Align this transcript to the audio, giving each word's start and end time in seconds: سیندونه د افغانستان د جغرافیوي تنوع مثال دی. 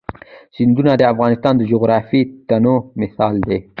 سیندونه 0.55 0.91
د 0.97 1.01
افغانستان 1.13 1.53
د 1.57 1.61
جغرافیوي 1.71 2.29
تنوع 2.49 2.79
مثال 3.01 3.35
دی. 3.47 3.59